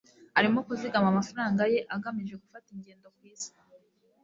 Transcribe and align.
arimo 0.39 0.59
kuzigama 0.67 1.07
amafaranga 1.11 1.61
ye 1.73 1.79
agamije 1.95 2.35
gufata 2.43 2.67
ingendo 2.75 3.07
ku 3.15 3.21
isi 3.31 3.51